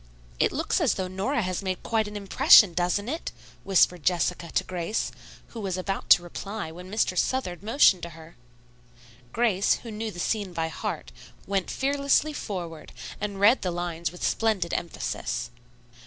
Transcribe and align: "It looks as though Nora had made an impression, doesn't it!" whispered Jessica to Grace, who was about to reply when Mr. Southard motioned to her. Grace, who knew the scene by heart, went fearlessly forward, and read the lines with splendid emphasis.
"It 0.39 0.51
looks 0.51 0.81
as 0.81 0.95
though 0.95 1.07
Nora 1.07 1.43
had 1.43 1.61
made 1.61 1.77
an 1.93 2.17
impression, 2.17 2.73
doesn't 2.73 3.07
it!" 3.07 3.31
whispered 3.63 4.01
Jessica 4.01 4.49
to 4.51 4.63
Grace, 4.63 5.11
who 5.49 5.59
was 5.61 5.77
about 5.77 6.09
to 6.09 6.23
reply 6.23 6.71
when 6.71 6.89
Mr. 6.89 7.15
Southard 7.15 7.61
motioned 7.61 8.01
to 8.01 8.09
her. 8.17 8.35
Grace, 9.31 9.75
who 9.83 9.91
knew 9.91 10.09
the 10.09 10.17
scene 10.17 10.53
by 10.53 10.69
heart, 10.69 11.11
went 11.45 11.69
fearlessly 11.69 12.33
forward, 12.33 12.93
and 13.19 13.39
read 13.39 13.61
the 13.61 13.69
lines 13.69 14.11
with 14.11 14.27
splendid 14.27 14.73
emphasis. 14.73 15.51